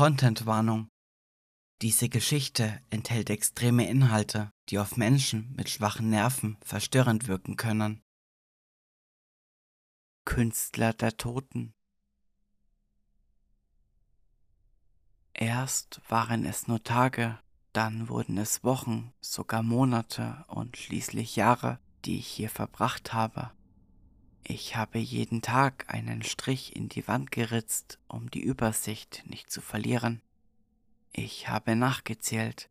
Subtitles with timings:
[0.00, 0.88] Contentwarnung.
[1.82, 8.02] Diese Geschichte enthält extreme Inhalte, die auf Menschen mit schwachen Nerven verstörend wirken können.
[10.24, 11.74] Künstler der Toten
[15.34, 17.38] Erst waren es nur Tage,
[17.74, 23.50] dann wurden es Wochen, sogar Monate und schließlich Jahre, die ich hier verbracht habe.
[24.42, 29.60] Ich habe jeden Tag einen Strich in die Wand geritzt, um die Übersicht nicht zu
[29.60, 30.22] verlieren.
[31.12, 32.68] Ich habe nachgezählt.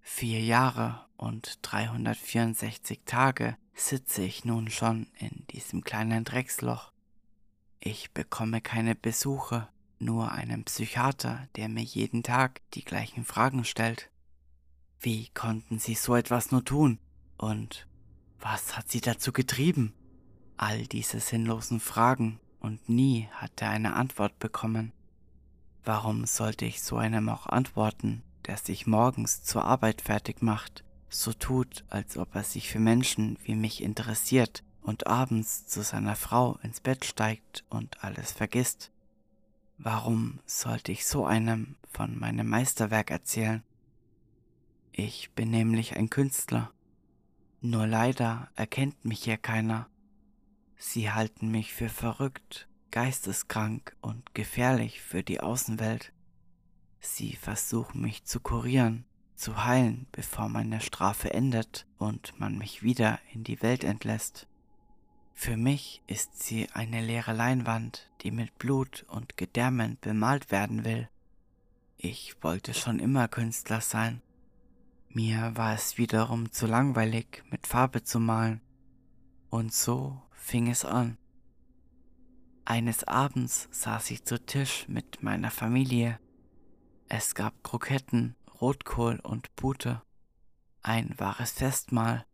[0.00, 6.92] Vier Jahre und 364 Tage sitze ich nun schon in diesem kleinen Drecksloch.
[7.80, 14.10] Ich bekomme keine Besuche, nur einen Psychiater, der mir jeden Tag die gleichen Fragen stellt.
[15.00, 16.98] Wie konnten Sie so etwas nur tun?
[17.38, 17.86] Und
[18.40, 19.94] was hat Sie dazu getrieben?
[20.56, 24.92] All diese sinnlosen Fragen und nie hat er eine Antwort bekommen.
[25.84, 31.32] Warum sollte ich so einem auch antworten, der sich morgens zur Arbeit fertig macht, so
[31.32, 36.58] tut, als ob er sich für Menschen wie mich interessiert und abends zu seiner Frau
[36.62, 38.90] ins Bett steigt und alles vergisst?
[39.78, 43.62] Warum sollte ich so einem von meinem Meisterwerk erzählen?
[44.92, 46.70] Ich bin nämlich ein Künstler.
[47.60, 49.88] Nur leider erkennt mich hier keiner
[50.84, 56.12] Sie halten mich für verrückt, geisteskrank und gefährlich für die Außenwelt.
[56.98, 59.04] Sie versuchen mich zu kurieren,
[59.36, 64.48] zu heilen, bevor meine Strafe endet und man mich wieder in die Welt entlässt.
[65.32, 71.08] Für mich ist sie eine leere Leinwand, die mit Blut und Gedärmen bemalt werden will.
[71.96, 74.20] Ich wollte schon immer Künstler sein.
[75.08, 78.60] Mir war es wiederum zu langweilig, mit Farbe zu malen.
[79.48, 81.16] Und so fing es an.
[82.64, 86.18] Eines Abends saß ich zu Tisch mit meiner Familie.
[87.08, 90.02] Es gab Kroketten, Rotkohl und Pute.
[90.82, 92.26] Ein wahres Festmahl.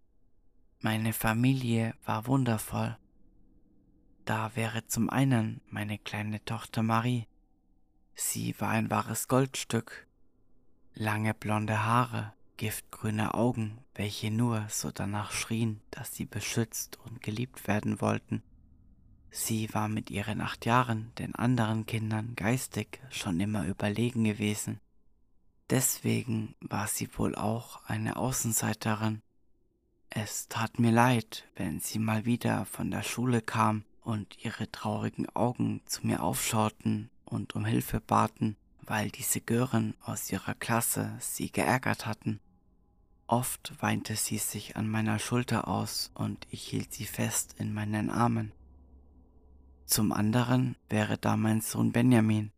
[0.80, 2.96] Meine Familie war wundervoll.
[4.24, 7.28] Da wäre zum einen meine kleine Tochter Marie.
[8.14, 10.08] Sie war ein wahres Goldstück.
[10.94, 17.66] Lange blonde Haare, giftgrüne Augen, welche nur so danach schrien, dass sie beschützt und geliebt
[17.66, 18.42] werden wollten.
[19.30, 24.80] Sie war mit ihren acht Jahren den anderen Kindern geistig schon immer überlegen gewesen.
[25.70, 29.22] Deswegen war sie wohl auch eine Außenseiterin.
[30.10, 35.28] Es tat mir leid, wenn sie mal wieder von der Schule kam und ihre traurigen
[35.36, 41.52] Augen zu mir aufschauten und um Hilfe baten, weil diese Gören aus ihrer Klasse sie
[41.52, 42.40] geärgert hatten.
[43.28, 48.08] Oft weinte sie sich an meiner Schulter aus und ich hielt sie fest in meinen
[48.08, 48.52] Armen.
[49.84, 52.52] Zum anderen wäre da mein Sohn Benjamin,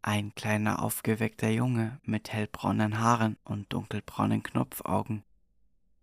[0.00, 5.24] ein kleiner aufgeweckter Junge mit hellbraunen Haaren und dunkelbraunen Knopfaugen.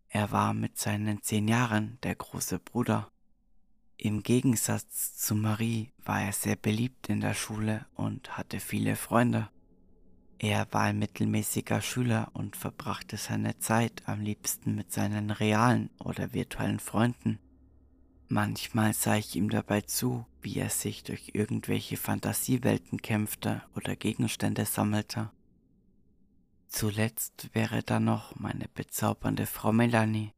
[0.09, 3.09] Er war mit seinen zehn Jahren der große Bruder.
[3.95, 9.47] Im Gegensatz zu Marie war er sehr beliebt in der Schule und hatte viele Freunde.
[10.39, 16.33] Er war ein mittelmäßiger Schüler und verbrachte seine Zeit am liebsten mit seinen realen oder
[16.33, 17.39] virtuellen Freunden.
[18.27, 24.65] Manchmal sah ich ihm dabei zu, wie er sich durch irgendwelche Fantasiewelten kämpfte oder Gegenstände
[24.65, 25.31] sammelte.
[26.67, 30.33] Zuletzt wäre da noch meine bezaubernde Frau Melanie.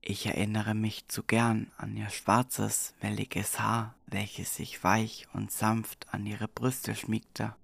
[0.00, 6.06] Ich erinnere mich zu gern an ihr schwarzes, welliges Haar, welches sich weich und sanft
[6.14, 7.56] an ihre Brüste schmiegte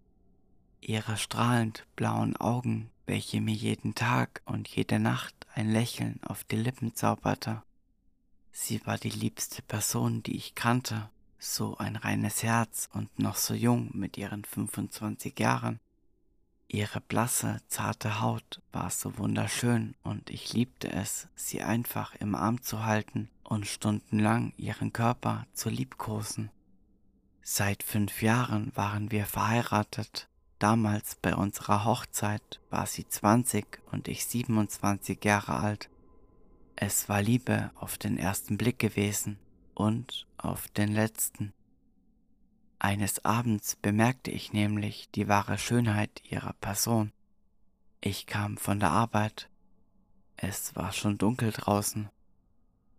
[0.89, 6.57] ihre strahlend blauen Augen, welche mir jeden Tag und jede Nacht ein Lächeln auf die
[6.57, 7.63] Lippen zauberte.
[8.53, 13.55] Sie war die liebste Person, die ich kannte, so ein reines Herz und noch so
[13.55, 15.81] jung mit ihren 25 Jahren.
[16.69, 22.63] Ihre blasse, zarte Haut war so wunderschön und ich liebte es, sie einfach im Arm
[22.63, 26.51] zu halten und stundenlang ihren Körper zu liebkosen.
[27.43, 30.29] Seit fünf Jahren waren wir verheiratet
[30.59, 35.91] Damals bei unserer Hochzeit war sie 20 und ich 27 Jahre alt.
[36.77, 39.39] Es war Liebe auf den ersten Blick gewesen
[39.75, 41.53] und auf den letzten.
[42.79, 47.13] Eines Abends bemerkte ich nämlich die wahre Schönheit ihrer Person.
[48.01, 49.49] Ich kam von der Arbeit.
[50.37, 52.11] Es war schon dunkel draußen.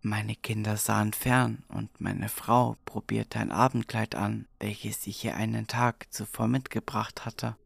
[0.02, 5.66] Meine Kinder sahen fern und meine Frau probierte ein Abendkleid an, welches ich ihr einen
[5.66, 7.56] Tag zuvor mitgebracht hatte.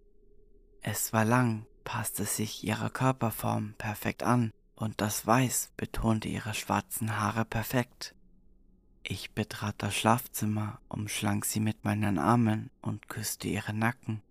[0.81, 7.19] Es war lang, passte sich ihrer Körperform perfekt an und das Weiß betonte ihre schwarzen
[7.19, 8.15] Haare perfekt.
[9.03, 14.23] Ich betrat das Schlafzimmer, umschlang sie mit meinen Armen und küsste ihren Nacken.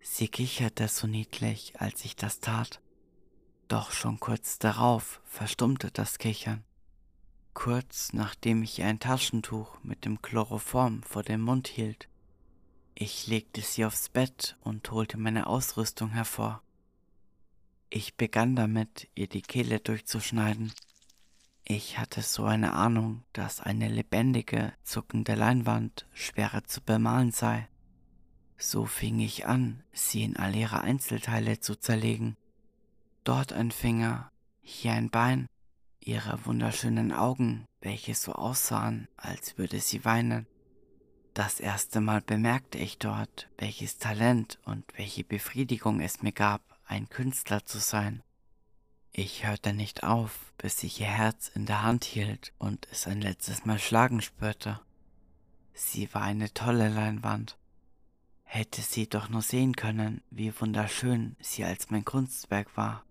[0.00, 2.80] Sie kicherte so niedlich, als ich das tat.
[3.68, 6.64] Doch schon kurz darauf verstummte das Kichern.
[7.62, 12.08] Kurz nachdem ich ihr ein Taschentuch mit dem Chloroform vor dem Mund hielt.
[12.94, 16.62] Ich legte sie aufs Bett und holte meine Ausrüstung hervor.
[17.90, 20.72] Ich begann damit, ihr die Kehle durchzuschneiden.
[21.64, 27.68] Ich hatte so eine Ahnung, dass eine lebendige, zuckende Leinwand schwerer zu bemalen sei.
[28.56, 32.38] So fing ich an, sie in all ihre Einzelteile zu zerlegen.
[33.22, 35.46] Dort ein Finger, hier ein Bein,
[36.00, 40.46] ihre wunderschönen Augen, welche so aussahen, als würde sie weinen.
[41.34, 47.08] Das erste Mal bemerkte ich dort, welches Talent und welche Befriedigung es mir gab, ein
[47.08, 48.22] Künstler zu sein.
[49.12, 53.20] Ich hörte nicht auf, bis ich ihr Herz in der Hand hielt und es ein
[53.20, 54.80] letztes Mal schlagen spürte.
[55.72, 57.56] Sie war eine tolle Leinwand.
[58.44, 63.04] Hätte sie doch nur sehen können, wie wunderschön sie als mein Kunstwerk war.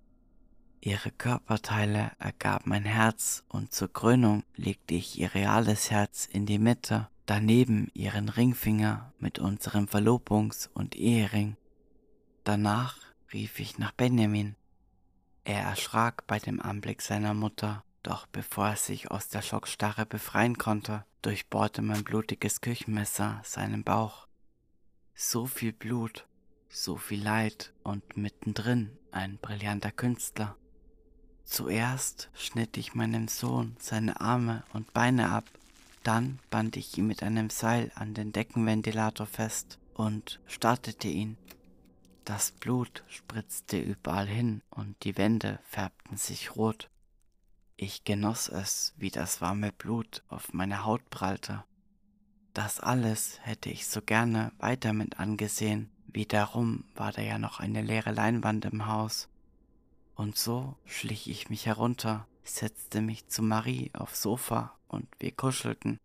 [0.81, 6.59] Ihre Körperteile ergaben ein Herz und zur Krönung legte ich ihr reales Herz in die
[6.59, 11.57] Mitte, daneben ihren Ringfinger mit unserem Verlobungs- und Ehering.
[12.45, 12.97] Danach
[13.33, 14.55] rief ich nach Benjamin.
[15.43, 20.57] Er erschrak bei dem Anblick seiner Mutter, doch bevor er sich aus der Schockstarre befreien
[20.57, 24.27] konnte, durchbohrte mein blutiges Küchenmesser seinen Bauch.
[25.13, 26.25] So viel Blut,
[26.69, 30.55] so viel Leid und mittendrin ein brillanter Künstler.
[31.49, 35.45] Zuerst schnitt ich meinem Sohn seine Arme und Beine ab,
[36.03, 41.37] dann band ich ihn mit einem Seil an den Deckenventilator fest und startete ihn.
[42.23, 46.91] Das Blut spritzte überall hin und die Wände färbten sich rot.
[47.77, 51.63] Ich genoss es, wie das warme Blut auf meine Haut prallte.
[52.53, 57.59] Das alles hätte ich so gerne weiter mit angesehen, wie darum war da ja noch
[57.59, 59.29] eine leere Leinwand im Haus
[60.19, 65.97] und so schlich ich mich herunter, setzte mich zu Marie aufs Sofa und wir kuschelten.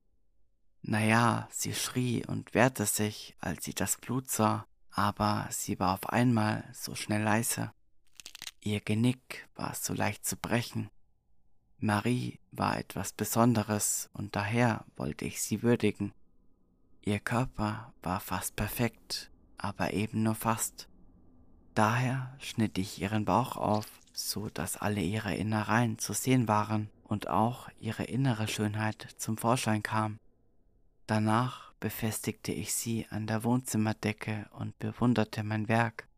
[0.83, 6.11] Naja, sie schrie und wehrte sich, als sie das Blut sah, aber sie war auf
[6.11, 7.73] einmal so schnell leise.
[8.61, 10.91] Ihr Genick war so leicht zu brechen.
[11.79, 16.13] Marie war etwas Besonderes und daher wollte ich sie würdigen.
[17.03, 20.89] Ihr Körper war fast perfekt, aber eben nur fast.
[21.75, 27.29] Daher schnitt ich ihren Bauch auf so dass alle ihre Innereien zu sehen waren und
[27.29, 30.19] auch ihre innere Schönheit zum Vorschein kam.
[31.07, 36.09] Danach befestigte ich sie an der Wohnzimmerdecke und bewunderte mein Werk.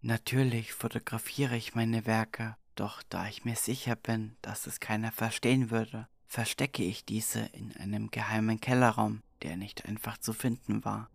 [0.00, 5.70] Natürlich fotografiere ich meine Werke, doch da ich mir sicher bin, dass es keiner verstehen
[5.70, 11.10] würde, verstecke ich diese in einem geheimen Kellerraum, der nicht einfach zu finden war.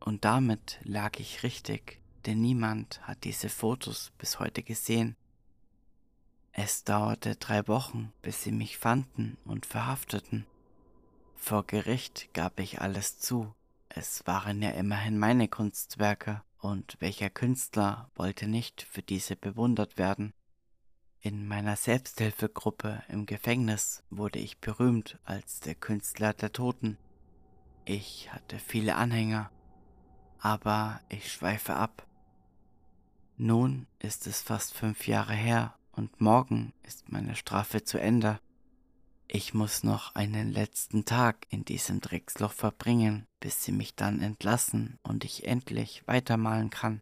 [0.00, 5.16] Und damit lag ich richtig, denn niemand hat diese Fotos bis heute gesehen.
[6.52, 10.46] Es dauerte drei Wochen, bis sie mich fanden und verhafteten.
[11.36, 13.54] Vor Gericht gab ich alles zu.
[13.88, 20.34] Es waren ja immerhin meine Kunstwerke, und welcher Künstler wollte nicht für diese bewundert werden?
[21.22, 26.98] In meiner Selbsthilfegruppe im Gefängnis wurde ich berühmt als der Künstler der Toten.
[27.84, 29.50] Ich hatte viele Anhänger,
[30.38, 32.06] aber ich schweife ab.
[33.42, 38.38] Nun ist es fast fünf Jahre her und morgen ist meine Strafe zu Ende.
[39.28, 44.98] Ich muss noch einen letzten Tag in diesem Drecksloch verbringen, bis sie mich dann entlassen
[45.02, 47.00] und ich endlich weitermalen kann.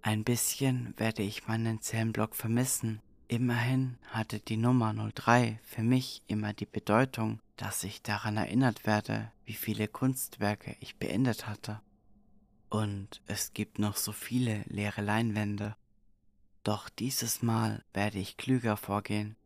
[0.00, 3.02] Ein bisschen werde ich meinen Zellenblock vermissen.
[3.28, 9.30] Immerhin hatte die Nummer 03 für mich immer die Bedeutung, dass ich daran erinnert werde,
[9.44, 11.82] wie viele Kunstwerke ich beendet hatte.
[12.72, 15.76] Und es gibt noch so viele leere Leinwände.
[16.64, 19.36] Doch dieses Mal werde ich klüger vorgehen.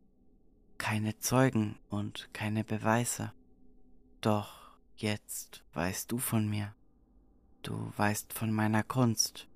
[0.77, 3.33] Keine Zeugen und keine Beweise.
[4.21, 6.73] Doch jetzt weißt du von mir.
[7.63, 9.49] Du weißt von meiner Kunst.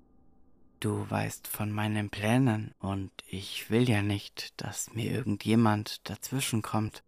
[0.78, 7.02] Du weißt von meinen Plänen und ich will ja nicht, dass mir irgendjemand dazwischenkommt.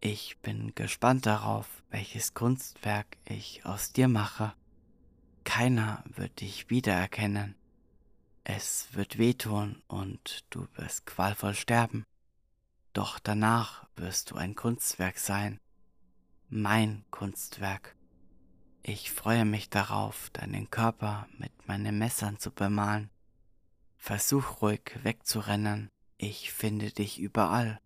[0.00, 4.54] Ich bin gespannt darauf, welches Kunstwerk ich aus dir mache.
[5.44, 7.54] Keiner wird dich wiedererkennen.
[8.44, 12.04] Es wird wehtun und du wirst qualvoll sterben.
[12.92, 15.60] Doch danach wirst du ein Kunstwerk sein.
[16.48, 17.94] Mein Kunstwerk.
[18.82, 23.10] Ich freue mich darauf, deinen Körper mit meinen Messern zu bemalen.
[23.96, 25.90] Versuch ruhig wegzurennen.
[26.18, 27.80] Ich finde dich überall.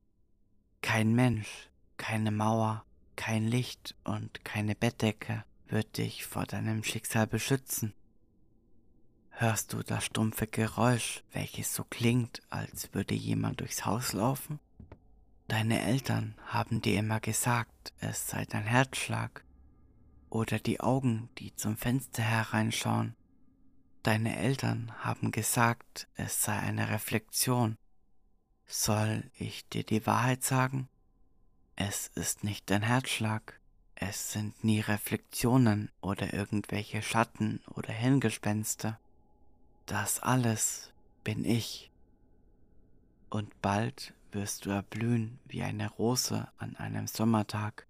[0.81, 2.85] Kein Mensch, keine Mauer,
[3.17, 7.95] kein Licht und keine Bettdecke wird dich vor deinem Schicksal beschützen.
[9.31, 14.59] Hörst du das stumpfe Geräusch, welches so klingt, als würde jemand durchs Haus laufen?
[15.47, 19.45] Deine Eltern haben dir immer gesagt, es sei dein Herzschlag
[20.29, 23.15] oder die Augen, die zum Fenster hereinschauen.
[24.03, 27.77] Deine Eltern haben gesagt, es sei eine Reflexion.
[28.67, 30.89] Soll ich dir die Wahrheit sagen?
[31.77, 33.61] Es ist nicht dein Herzschlag,
[34.01, 39.01] es sind nie Reflexionen oder irgendwelche Schatten oder Hingespenster.
[39.87, 40.93] Das alles
[41.25, 41.91] bin ich.
[43.29, 47.87] Und bald wirst du erblühen wie eine Rose an einem Sommertag.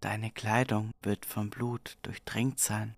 [0.00, 2.94] Deine Kleidung wird vom Blut durchdrängt sein.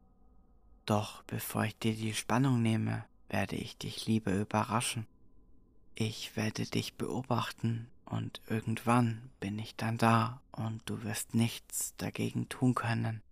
[0.85, 5.07] Doch bevor ich dir die Spannung nehme, werde ich dich lieber überraschen.
[5.95, 12.49] Ich werde dich beobachten und irgendwann bin ich dann da und du wirst nichts dagegen
[12.49, 13.23] tun können.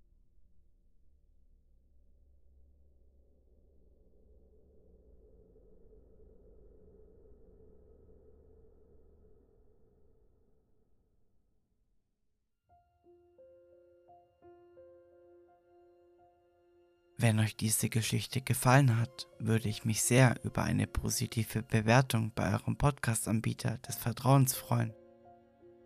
[17.18, 22.52] Wenn euch diese Geschichte gefallen hat, würde ich mich sehr über eine positive Bewertung bei
[22.52, 24.92] eurem Podcast-Anbieter des Vertrauens freuen.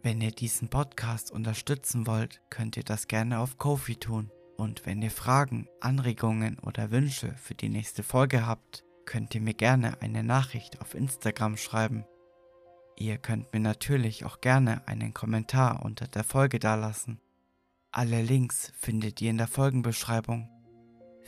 [0.03, 4.33] Wenn ihr diesen Podcast unterstützen wollt, könnt ihr das gerne auf Kofi tun.
[4.57, 9.55] Und wenn ihr Fragen, Anregungen oder Wünsche für die nächste Folge habt, könnt ihr mir
[9.55, 12.05] gerne eine Nachricht auf Instagram schreiben.
[12.97, 17.21] Ihr könnt mir natürlich auch gerne einen Kommentar unter der Folge dalassen.
[17.93, 20.49] Alle Links findet ihr in der Folgenbeschreibung.